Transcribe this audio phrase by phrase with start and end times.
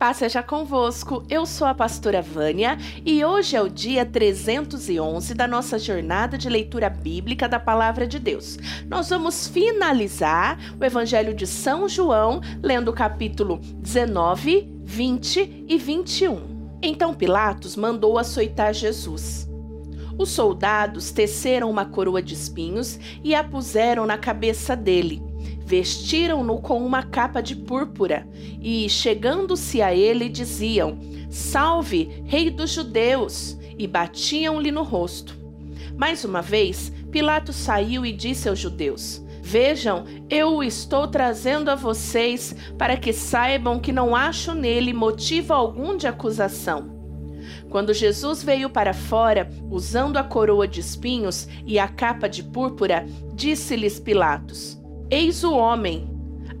[0.00, 5.46] Paz seja convosco, eu sou a pastora Vânia e hoje é o dia 311 da
[5.46, 8.56] nossa jornada de leitura bíblica da Palavra de Deus.
[8.88, 16.78] Nós vamos finalizar o Evangelho de São João, lendo o capítulo 19, 20 e 21.
[16.80, 19.46] Então Pilatos mandou açoitar Jesus.
[20.16, 25.29] Os soldados teceram uma coroa de espinhos e a puseram na cabeça dele
[25.70, 28.26] Vestiram-no com uma capa de púrpura
[28.60, 30.98] e, chegando-se a ele, diziam:
[31.30, 33.56] Salve, Rei dos Judeus!
[33.78, 35.38] e batiam-lhe no rosto.
[35.96, 41.76] Mais uma vez, Pilatos saiu e disse aos judeus: Vejam, eu o estou trazendo a
[41.76, 46.98] vocês para que saibam que não acho nele motivo algum de acusação.
[47.68, 53.06] Quando Jesus veio para fora, usando a coroa de espinhos e a capa de púrpura,
[53.34, 54.79] disse-lhes Pilatos:
[55.10, 56.08] Eis o homem.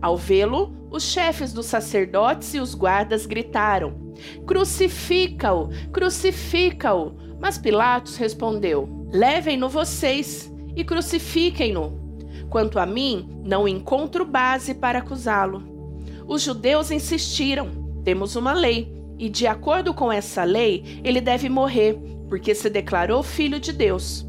[0.02, 4.12] Ao vê-lo, os chefes dos sacerdotes e os guardas gritaram:
[4.44, 5.68] Crucifica-o!
[5.92, 7.14] Crucifica-o!
[7.38, 12.00] Mas Pilatos respondeu: Levem-no vocês e crucifiquem-no.
[12.50, 15.62] Quanto a mim, não encontro base para acusá-lo.
[16.26, 17.68] Os judeus insistiram:
[18.04, 21.96] temos uma lei, e de acordo com essa lei, ele deve morrer,
[22.28, 24.26] porque se declarou filho de Deus.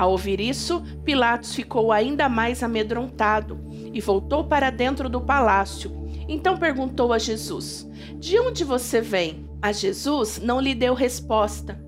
[0.00, 3.60] Ao ouvir isso, Pilatos ficou ainda mais amedrontado
[3.92, 5.92] e voltou para dentro do palácio.
[6.26, 7.86] Então perguntou a Jesus:
[8.18, 9.46] De onde você vem?
[9.60, 11.78] A Jesus não lhe deu resposta.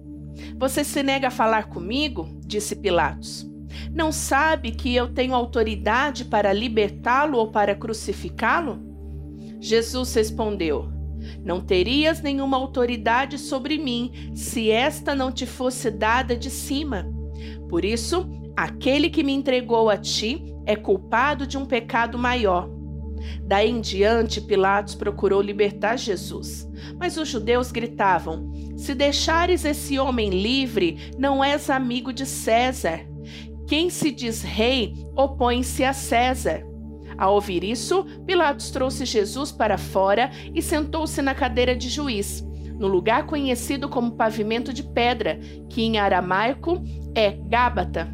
[0.59, 2.29] Você se nega a falar comigo?
[2.45, 3.51] disse Pilatos.
[3.91, 8.79] Não sabe que eu tenho autoridade para libertá-lo ou para crucificá-lo?
[9.59, 10.87] Jesus respondeu:
[11.43, 17.11] Não terias nenhuma autoridade sobre mim se esta não te fosse dada de cima.
[17.69, 22.69] Por isso, aquele que me entregou a ti é culpado de um pecado maior.
[23.45, 26.69] Daí em diante, Pilatos procurou libertar Jesus.
[26.99, 33.07] Mas os judeus gritavam: Se deixares esse homem livre, não és amigo de César.
[33.67, 36.67] Quem se diz rei opõe-se a César.
[37.17, 42.45] Ao ouvir isso, Pilatos trouxe Jesus para fora e sentou-se na cadeira de juiz
[42.83, 45.39] no lugar conhecido como pavimento de pedra,
[45.71, 46.83] que em aramaico
[47.15, 48.13] é Gábata.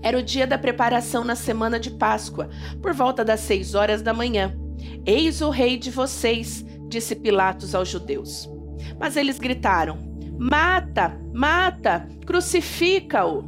[0.00, 2.48] Era o dia da preparação na semana de Páscoa,
[2.80, 4.56] por volta das seis horas da manhã.
[5.04, 8.48] Eis o rei de vocês, disse Pilatos aos judeus.
[8.96, 9.98] Mas eles gritaram:
[10.38, 13.42] Mata, mata, crucifica-o.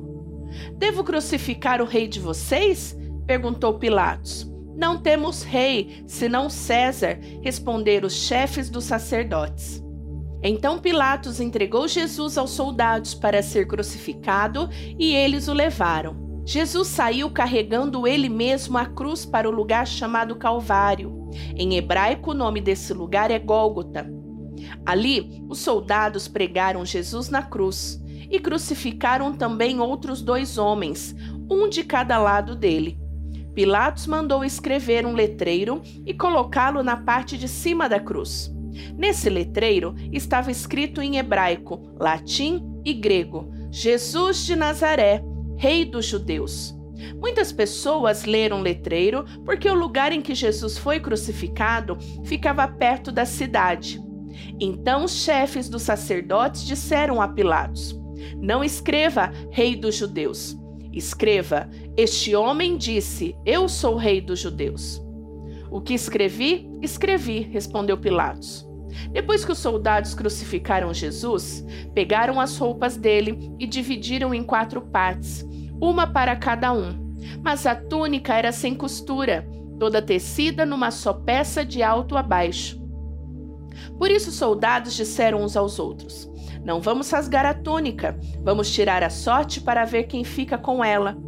[0.76, 2.98] Devo crucificar o rei de vocês?
[3.28, 4.52] perguntou Pilatos.
[4.76, 9.83] Não temos rei, senão César, responderam os chefes dos sacerdotes.
[10.46, 14.68] Então Pilatos entregou Jesus aos soldados para ser crucificado
[14.98, 16.42] e eles o levaram.
[16.44, 21.30] Jesus saiu carregando ele mesmo a cruz para o lugar chamado Calvário.
[21.56, 24.06] Em hebraico, o nome desse lugar é Gólgota.
[24.84, 27.98] Ali, os soldados pregaram Jesus na cruz
[28.30, 31.16] e crucificaram também outros dois homens,
[31.50, 32.98] um de cada lado dele.
[33.54, 38.54] Pilatos mandou escrever um letreiro e colocá-lo na parte de cima da cruz.
[38.96, 45.22] Nesse letreiro estava escrito em hebraico, latim e grego: Jesus de Nazaré,
[45.56, 46.74] Rei dos Judeus.
[47.20, 53.10] Muitas pessoas leram o letreiro porque o lugar em que Jesus foi crucificado ficava perto
[53.10, 54.00] da cidade.
[54.60, 57.98] Então os chefes dos sacerdotes disseram a Pilatos:
[58.36, 60.56] Não escreva Rei dos Judeus.
[60.94, 65.03] Escreva: Este homem disse: Eu sou rei dos judeus.
[65.74, 68.64] O que escrevi, escrevi, respondeu Pilatos.
[69.10, 75.44] Depois que os soldados crucificaram Jesus, pegaram as roupas dele e dividiram em quatro partes,
[75.80, 77.16] uma para cada um.
[77.42, 82.80] Mas a túnica era sem costura, toda tecida numa só peça de alto a baixo.
[83.98, 86.30] Por isso os soldados disseram uns aos outros:
[86.64, 91.18] Não vamos rasgar a túnica, vamos tirar a sorte para ver quem fica com ela.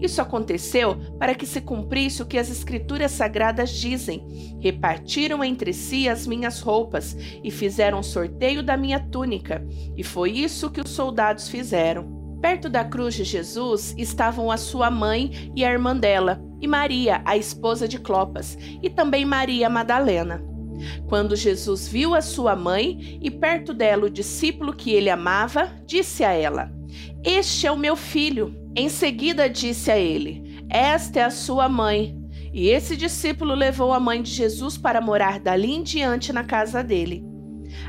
[0.00, 6.08] Isso aconteceu para que se cumprisse o que as Escrituras Sagradas dizem: Repartiram entre si
[6.08, 9.66] as minhas roupas e fizeram sorteio da minha túnica.
[9.96, 12.22] E foi isso que os soldados fizeram.
[12.40, 17.22] Perto da cruz de Jesus estavam a sua mãe e a irmã dela, e Maria,
[17.24, 20.44] a esposa de Clopas, e também Maria Madalena.
[21.08, 26.22] Quando Jesus viu a sua mãe e perto dela o discípulo que ele amava, disse
[26.24, 26.70] a ela:
[27.22, 28.54] Este é o meu filho.
[28.76, 32.16] Em seguida disse a ele: Esta é a sua mãe.
[32.52, 36.84] E esse discípulo levou a mãe de Jesus para morar dali em diante na casa
[36.84, 37.24] dele.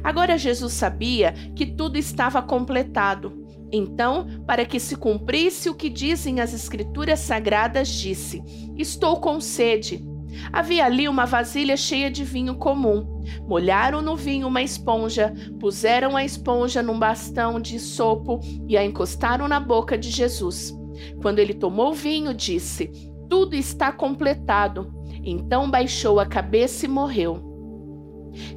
[0.04, 3.46] Agora Jesus sabia que tudo estava completado.
[3.72, 8.42] Então, para que se cumprisse o que dizem as Escrituras Sagradas, disse:
[8.78, 10.04] Estou com sede.
[10.52, 13.15] Havia ali uma vasilha cheia de vinho comum.
[13.48, 19.48] Molharam no vinho uma esponja, puseram a esponja num bastão de sopo e a encostaram
[19.48, 20.74] na boca de Jesus.
[21.22, 22.92] Quando ele tomou o vinho, disse:
[23.30, 24.94] Tudo está completado.
[25.24, 27.54] Então baixou a cabeça e morreu.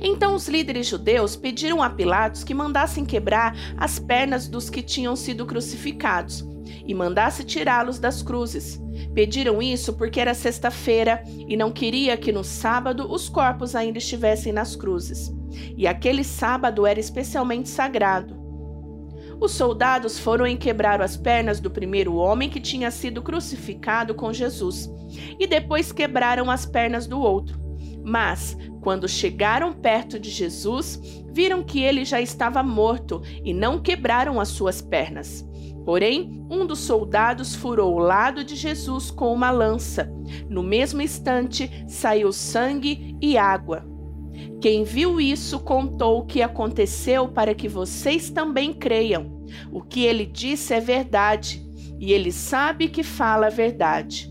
[0.01, 5.15] Então os líderes judeus pediram a Pilatos que mandassem quebrar as pernas dos que tinham
[5.15, 6.45] sido crucificados
[6.87, 8.81] e mandasse tirá-los das cruzes.
[9.15, 14.53] Pediram isso porque era sexta-feira e não queria que no sábado os corpos ainda estivessem
[14.53, 15.33] nas cruzes.
[15.77, 18.37] E aquele sábado era especialmente sagrado.
[19.41, 24.33] Os soldados foram e quebraram as pernas do primeiro homem que tinha sido crucificado com
[24.33, 24.91] Jesus,
[25.39, 27.59] e depois quebraram as pernas do outro.
[28.05, 31.01] Mas, quando chegaram perto de Jesus,
[31.31, 35.47] viram que ele já estava morto e não quebraram as suas pernas.
[35.89, 40.13] Porém, um dos soldados furou o lado de Jesus com uma lança.
[40.47, 43.87] No mesmo instante, saiu sangue e água.
[44.61, 49.47] Quem viu isso contou o que aconteceu para que vocês também creiam.
[49.73, 51.67] O que ele disse é verdade,
[51.99, 54.31] e ele sabe que fala a verdade.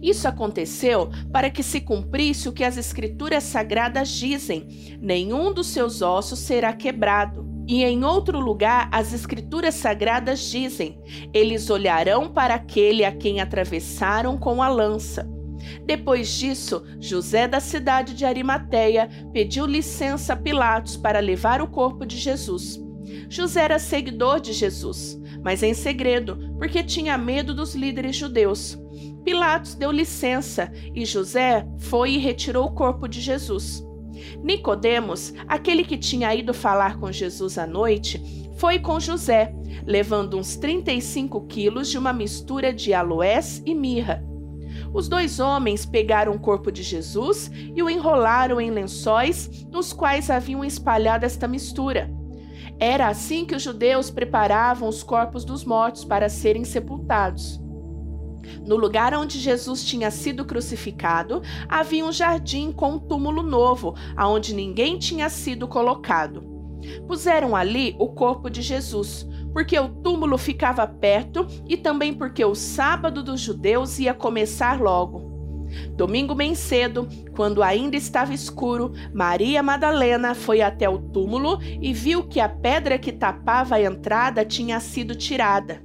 [0.00, 4.66] Isso aconteceu para que se cumprisse o que as Escrituras Sagradas dizem:
[5.02, 7.55] nenhum dos seus ossos será quebrado.
[7.66, 11.00] E em outro lugar, as Escrituras Sagradas dizem:
[11.32, 15.28] eles olharão para aquele a quem atravessaram com a lança.
[15.84, 22.06] Depois disso, José da cidade de Arimateia pediu licença a Pilatos para levar o corpo
[22.06, 22.80] de Jesus.
[23.28, 28.78] José era seguidor de Jesus, mas em segredo, porque tinha medo dos líderes judeus.
[29.24, 33.84] Pilatos deu licença e José foi e retirou o corpo de Jesus.
[34.42, 38.22] Nicodemos, aquele que tinha ido falar com Jesus à noite,
[38.56, 39.54] foi com José,
[39.84, 44.24] levando uns 35 quilos de uma mistura de aloés e mirra.
[44.92, 50.30] Os dois homens pegaram o corpo de Jesus e o enrolaram em lençóis nos quais
[50.30, 52.10] haviam espalhado esta mistura.
[52.78, 57.60] Era assim que os judeus preparavam os corpos dos mortos para serem sepultados.
[58.66, 64.54] No lugar onde Jesus tinha sido crucificado, havia um jardim com um túmulo novo, aonde
[64.54, 66.42] ninguém tinha sido colocado.
[67.06, 72.54] Puseram ali o corpo de Jesus, porque o túmulo ficava perto e também porque o
[72.54, 75.36] sábado dos judeus ia começar logo.
[75.96, 82.26] Domingo bem cedo, quando ainda estava escuro, Maria Madalena foi até o túmulo e viu
[82.28, 85.82] que a pedra que tapava a entrada tinha sido tirada.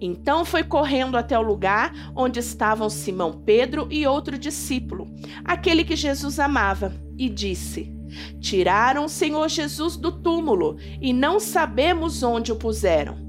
[0.00, 5.08] Então foi correndo até o lugar onde estavam Simão Pedro e outro discípulo,
[5.44, 7.92] aquele que Jesus amava, e disse:
[8.40, 13.24] Tiraram o Senhor Jesus do túmulo e não sabemos onde o puseram.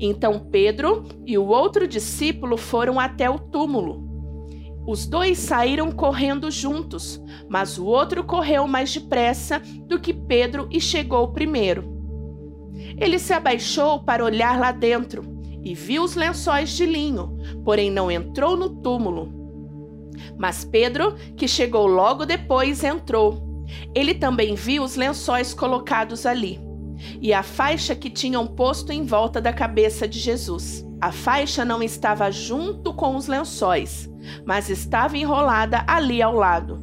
[0.00, 4.04] Então Pedro e o outro discípulo foram até o túmulo.
[4.86, 10.80] Os dois saíram correndo juntos, mas o outro correu mais depressa do que Pedro e
[10.80, 11.96] chegou primeiro.
[12.96, 15.35] Ele se abaixou para olhar lá dentro
[15.66, 19.32] e viu os lençóis de linho, porém não entrou no túmulo.
[20.38, 23.64] Mas Pedro, que chegou logo depois, entrou.
[23.92, 26.60] Ele também viu os lençóis colocados ali
[27.20, 30.86] e a faixa que tinham posto em volta da cabeça de Jesus.
[31.00, 34.08] A faixa não estava junto com os lençóis,
[34.44, 36.78] mas estava enrolada ali ao lado.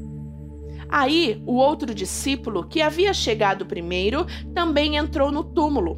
[0.90, 5.96] Aí, o outro discípulo, que havia chegado primeiro, também entrou no túmulo.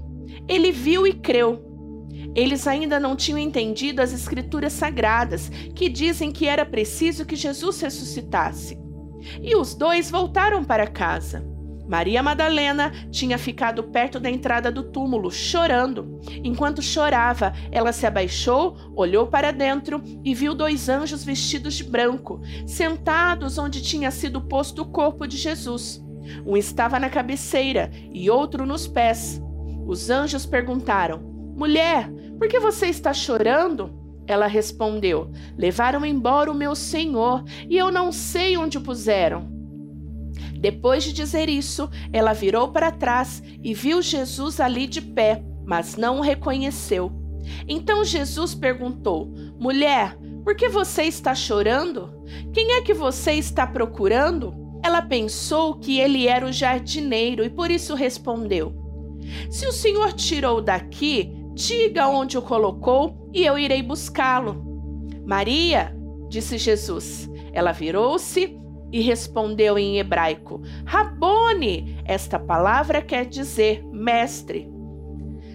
[0.47, 1.74] Ele viu e creu
[2.35, 7.79] eles ainda não tinham entendido as escrituras sagradas, que dizem que era preciso que Jesus
[7.79, 8.77] ressuscitasse.
[9.41, 11.55] E os dois voltaram para casa.
[11.87, 16.19] Maria Madalena tinha ficado perto da entrada do túmulo, chorando.
[16.43, 22.41] Enquanto chorava, ela se abaixou, olhou para dentro e viu dois anjos vestidos de branco,
[22.65, 26.03] sentados onde tinha sido posto o corpo de Jesus.
[26.45, 29.39] Um estava na cabeceira e outro nos pés.
[29.85, 31.19] Os anjos perguntaram:
[31.55, 33.93] Mulher, por que você está chorando?
[34.27, 39.53] Ela respondeu: Levaram embora o meu senhor e eu não sei onde o puseram.
[40.59, 45.95] Depois de dizer isso, ela virou para trás e viu Jesus ali de pé, mas
[45.95, 47.11] não o reconheceu.
[47.67, 52.23] Então Jesus perguntou: Mulher, por que você está chorando?
[52.53, 54.53] Quem é que você está procurando?
[54.83, 58.73] Ela pensou que ele era o jardineiro e por isso respondeu:
[59.49, 64.61] Se o senhor tirou daqui, Diga onde o colocou e eu irei buscá-lo.
[65.25, 65.95] Maria,
[66.27, 67.29] disse Jesus.
[67.53, 68.59] Ela virou-se
[68.91, 71.97] e respondeu em hebraico: Rabone.
[72.03, 74.69] Esta palavra quer dizer mestre.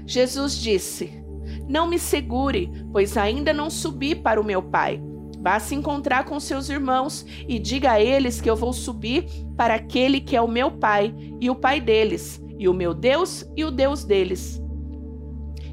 [0.07, 1.23] Jesus disse:
[1.69, 5.02] Não me segure, pois ainda não subi para o meu Pai.
[5.38, 9.75] Vá se encontrar com seus irmãos e diga a eles que eu vou subir para
[9.75, 13.64] aquele que é o meu Pai e o Pai deles, e o meu Deus e
[13.64, 14.62] o Deus deles.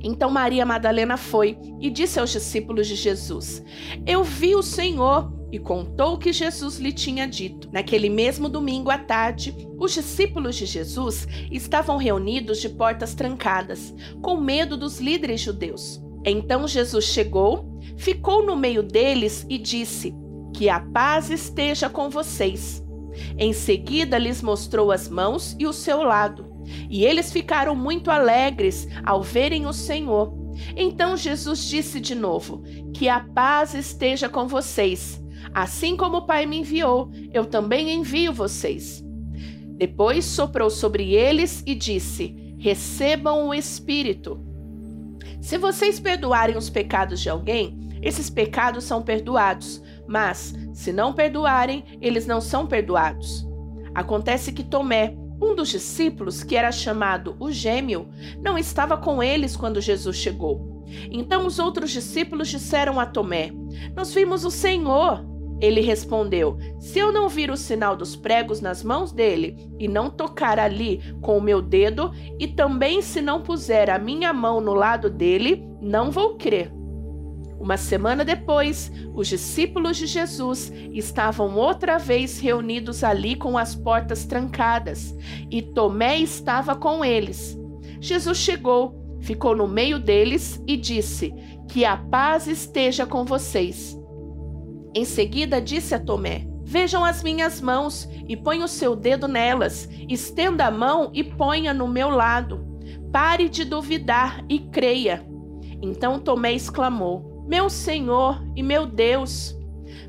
[0.04, 3.63] Então Maria Madalena foi e disse aos discípulos de Jesus:
[4.06, 7.70] Eu vi o Senhor e contou o que Jesus lhe tinha dito.
[7.72, 14.38] Naquele mesmo domingo à tarde, os discípulos de Jesus estavam reunidos de portas trancadas, com
[14.38, 16.01] medo dos líderes judeus.
[16.25, 20.13] Então Jesus chegou, ficou no meio deles e disse:
[20.54, 22.84] Que a paz esteja com vocês.
[23.38, 26.47] Em seguida lhes mostrou as mãos e o seu lado.
[26.90, 30.34] E eles ficaram muito alegres ao verem o Senhor.
[30.76, 35.24] Então Jesus disse de novo: Que a paz esteja com vocês.
[35.54, 39.04] Assim como o Pai me enviou, eu também envio vocês.
[39.78, 44.44] Depois soprou sobre eles e disse: Recebam o Espírito.
[45.40, 51.84] Se vocês perdoarem os pecados de alguém, esses pecados são perdoados, mas se não perdoarem,
[52.02, 53.48] eles não são perdoados.
[53.94, 58.10] Acontece que Tomé, um dos discípulos, que era chamado o Gêmeo,
[58.41, 60.84] não estava com eles quando Jesus chegou.
[61.12, 63.51] Então os outros discípulos disseram a Tomé:
[63.96, 65.25] Nós vimos o Senhor.
[65.60, 70.10] Ele respondeu: Se eu não vir o sinal dos pregos nas mãos dele e não
[70.10, 74.74] tocar ali com o meu dedo, e também se não puser a minha mão no
[74.74, 76.77] lado dele, não vou crer.
[77.60, 84.26] Uma semana depois, os discípulos de Jesus estavam outra vez reunidos ali com as portas
[84.26, 85.16] trancadas,
[85.50, 87.58] e Tomé estava com eles.
[88.00, 91.34] Jesus chegou, ficou no meio deles e disse:
[91.68, 93.98] Que a paz esteja com vocês.
[94.94, 99.90] Em seguida disse a Tomé: Vejam as minhas mãos e ponha o seu dedo nelas.
[100.08, 102.66] Estenda a mão e ponha no meu lado.
[103.12, 105.26] Pare de duvidar e creia.
[105.82, 109.58] Então Tomé exclamou: Meu Senhor e meu Deus!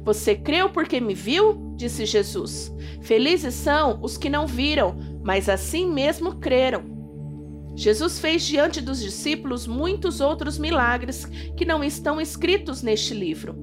[0.02, 1.74] Você creu porque me viu?
[1.76, 2.74] disse Jesus.
[3.00, 6.98] Felizes são os que não viram, mas assim mesmo creram.
[7.76, 11.24] Jesus fez diante dos discípulos muitos outros milagres
[11.56, 13.56] que não estão escritos neste livro.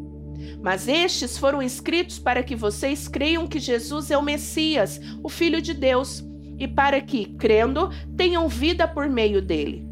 [0.62, 5.62] Mas estes foram escritos para que vocês creiam que Jesus é o Messias, o Filho
[5.62, 6.24] de Deus,
[6.58, 9.85] e para que, crendo, tenham vida por meio dele.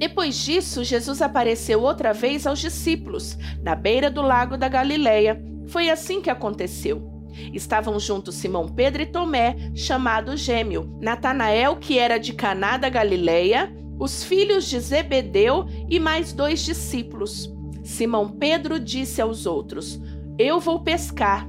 [0.00, 5.44] Depois disso, Jesus apareceu outra vez aos discípulos, na beira do lago da Galileia.
[5.66, 7.06] Foi assim que aconteceu.
[7.52, 13.70] Estavam juntos Simão Pedro e Tomé, chamado Gêmeo, Natanael, que era de Caná da Galileia,
[13.98, 17.52] os filhos de Zebedeu e mais dois discípulos.
[17.84, 20.00] Simão Pedro disse aos outros:
[20.38, 21.46] Eu vou pescar.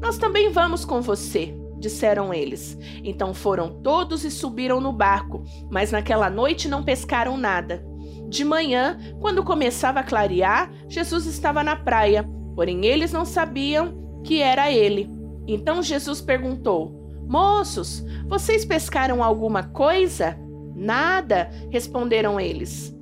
[0.00, 2.78] Nós também vamos com você, disseram eles.
[3.02, 7.84] Então foram todos e subiram no barco, mas naquela noite não pescaram nada.
[8.28, 14.40] De manhã, quando começava a clarear, Jesus estava na praia, porém eles não sabiam que
[14.40, 15.10] era ele.
[15.48, 20.38] Então Jesus perguntou: Moços, vocês pescaram alguma coisa?
[20.76, 22.96] Nada, responderam eles.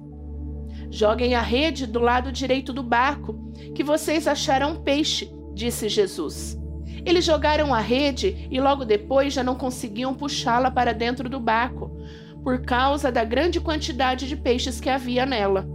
[0.91, 6.58] Joguem a rede do lado direito do barco, que vocês acharão peixe, disse Jesus.
[7.05, 11.91] Eles jogaram a rede e logo depois já não conseguiam puxá-la para dentro do barco,
[12.43, 15.69] por causa da grande quantidade de peixes que havia nela.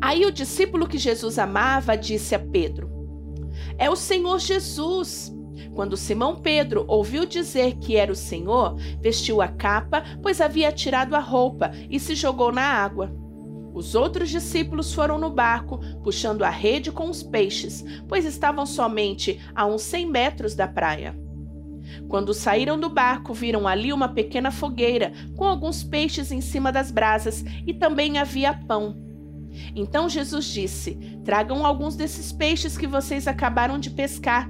[0.00, 2.90] Aí o discípulo que Jesus amava disse a Pedro:
[3.78, 5.32] É o Senhor Jesus.
[5.74, 11.14] Quando Simão Pedro ouviu dizer que era o Senhor, vestiu a capa, pois havia tirado
[11.14, 13.21] a roupa, e se jogou na água.
[13.74, 19.40] Os outros discípulos foram no barco, puxando a rede com os peixes, pois estavam somente
[19.54, 21.16] a uns cem metros da praia.
[22.08, 26.90] Quando saíram do barco, viram ali uma pequena fogueira com alguns peixes em cima das
[26.90, 28.96] brasas e também havia pão.
[29.74, 34.48] Então Jesus disse: Tragam alguns desses peixes que vocês acabaram de pescar.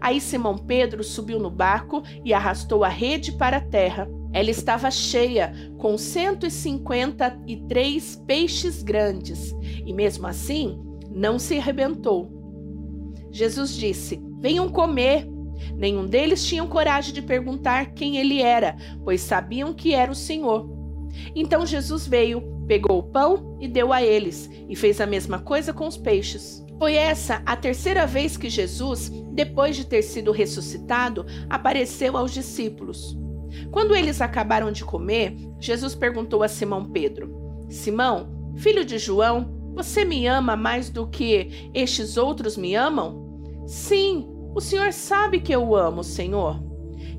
[0.00, 4.08] Aí Simão Pedro subiu no barco e arrastou a rede para a terra.
[4.32, 9.54] Ela estava cheia, com 153 peixes grandes,
[9.84, 12.28] e mesmo assim não se arrebentou.
[13.30, 15.28] Jesus disse: Venham comer.
[15.74, 20.70] Nenhum deles tinha coragem de perguntar quem ele era, pois sabiam que era o Senhor.
[21.34, 25.72] Então Jesus veio, pegou o pão e deu a eles, e fez a mesma coisa
[25.72, 26.64] com os peixes.
[26.78, 33.18] Foi essa a terceira vez que Jesus, depois de ter sido ressuscitado, apareceu aos discípulos.
[33.70, 40.04] Quando eles acabaram de comer, Jesus perguntou a Simão Pedro: Simão, filho de João, você
[40.04, 43.64] me ama mais do que estes outros me amam?
[43.66, 46.60] Sim, o Senhor sabe que eu amo, Senhor.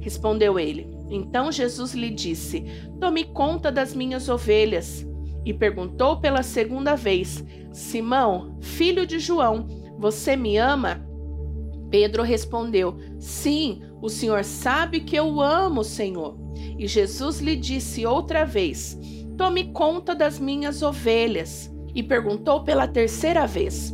[0.02, 0.90] Respondeu ele.
[1.10, 2.66] Então Jesus lhe disse:
[3.00, 5.08] Tome conta das minhas ovelhas.
[5.46, 9.68] E perguntou pela segunda vez: Simão, filho de João,
[9.98, 11.09] Você me ama?
[11.90, 16.38] Pedro respondeu: Sim, o Senhor sabe que eu amo o Senhor.
[16.78, 18.98] E Jesus lhe disse outra vez:
[19.38, 21.74] Tome conta das minhas ovelhas.
[21.96, 23.94] E perguntou pela terceira vez: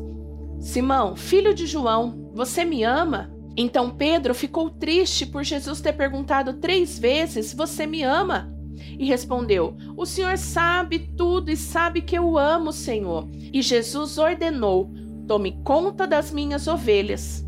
[0.59, 3.33] Simão, filho de João, você me ama?
[3.57, 8.53] Então Pedro ficou triste por Jesus ter perguntado três vezes: Você me ama?
[8.99, 13.29] E respondeu: O Senhor sabe tudo e sabe que eu amo o Senhor.
[13.31, 14.91] E Jesus ordenou:
[15.27, 17.44] Tome conta das minhas ovelhas.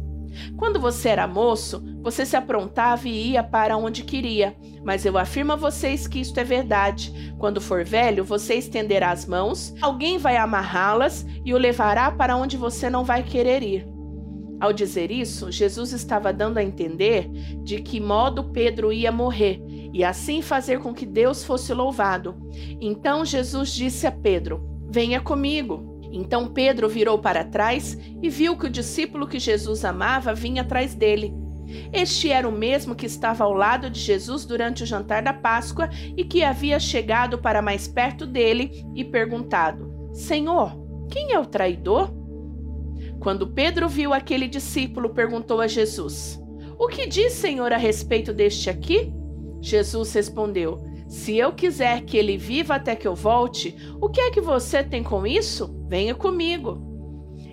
[0.57, 4.55] Quando você era moço, você se aprontava e ia para onde queria.
[4.83, 7.33] Mas eu afirmo a vocês que isto é verdade.
[7.37, 12.57] Quando for velho, você estenderá as mãos, alguém vai amarrá-las e o levará para onde
[12.57, 13.97] você não vai querer ir.
[14.59, 17.29] Ao dizer isso, Jesus estava dando a entender
[17.63, 19.61] de que modo Pedro ia morrer
[19.93, 22.35] e assim fazer com que Deus fosse louvado.
[22.81, 25.96] Então Jesus disse a Pedro: Venha comigo.
[26.11, 30.93] Então Pedro virou para trás e viu que o discípulo que Jesus amava vinha atrás
[30.93, 31.33] dele.
[31.91, 35.89] Este era o mesmo que estava ao lado de Jesus durante o jantar da Páscoa
[36.15, 40.71] e que havia chegado para mais perto dele e perguntado: Senhor,
[41.09, 42.13] quem é o traidor?
[43.19, 46.41] Quando Pedro viu aquele discípulo, perguntou a Jesus:
[46.77, 49.13] O que diz, Senhor, a respeito deste aqui?
[49.61, 54.31] Jesus respondeu: Se eu quiser que ele viva até que eu volte, o que é
[54.31, 55.76] que você tem com isso?
[55.87, 56.85] Venha comigo.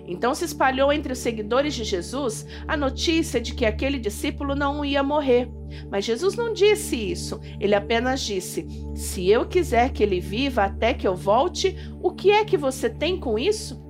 [0.07, 4.85] Então se espalhou entre os seguidores de Jesus a notícia de que aquele discípulo não
[4.85, 5.49] ia morrer.
[5.89, 7.39] Mas Jesus não disse isso.
[7.59, 12.31] Ele apenas disse: Se eu quiser que ele viva até que eu volte, o que
[12.31, 13.83] é que você tem com isso?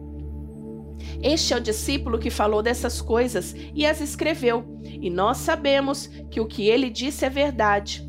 [1.21, 6.39] Este é o discípulo que falou dessas coisas e as escreveu, e nós sabemos que
[6.39, 8.07] o que ele disse é verdade.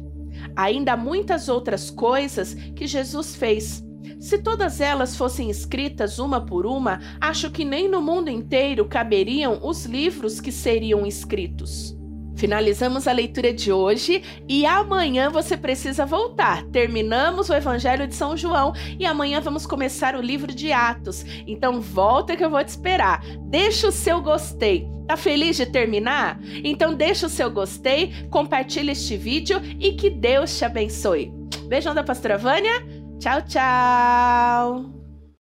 [0.54, 3.85] Ainda há muitas outras coisas que Jesus fez.
[4.26, 9.60] Se todas elas fossem escritas uma por uma, acho que nem no mundo inteiro caberiam
[9.62, 11.96] os livros que seriam escritos.
[12.34, 16.64] Finalizamos a leitura de hoje e amanhã você precisa voltar.
[16.72, 21.24] Terminamos o Evangelho de São João e amanhã vamos começar o livro de Atos.
[21.46, 23.24] Então volta que eu vou te esperar.
[23.42, 24.88] Deixa o seu gostei.
[25.06, 26.40] Tá feliz de terminar?
[26.64, 31.32] Então deixa o seu gostei, compartilha este vídeo e que Deus te abençoe.
[31.68, 32.95] Beijão da Pastora Vânia.
[33.18, 34.95] Tchau, tchau.